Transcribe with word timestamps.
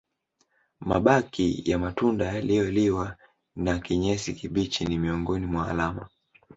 Mabaki 0.81 1.63
ya 1.69 1.79
matunda 1.79 2.25
yaliyoliwa 2.25 3.17
na 3.55 3.79
kinyesi 3.79 4.33
kibichi 4.33 4.85
ni 4.85 4.97
miongoni 4.97 5.45
mwa 5.45 5.67
alama 5.69 6.09